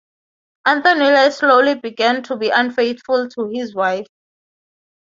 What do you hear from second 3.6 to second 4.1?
wife.